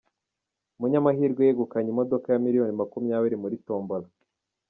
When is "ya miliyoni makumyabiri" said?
2.29-3.35